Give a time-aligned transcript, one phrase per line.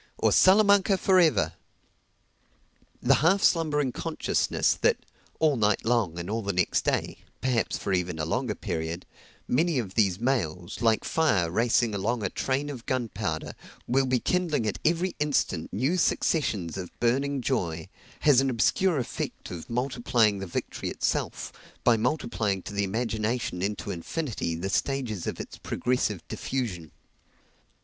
[0.17, 1.53] or "Salamanca for ever!"
[3.03, 4.97] The half slumbering consciousness that,
[5.37, 9.05] all night long and all the next day perhaps for even a longer period
[9.47, 13.53] many of these mails, like fire racing along a train of gunpowder,
[13.85, 17.87] will be kindling at every instant new successions of burning joy,
[18.21, 23.91] has an obscure effect of multiplying the victory itself, by multiplying to the imagination into
[23.91, 26.91] infinity the stages of its progressive diffusion.